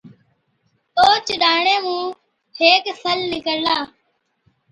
[0.99, 2.05] اوهچ ڏاڻي مُون
[2.59, 3.77] هيڪ سل نِڪرلا۔